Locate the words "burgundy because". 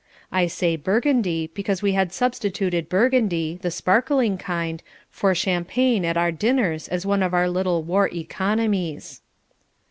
0.77-1.83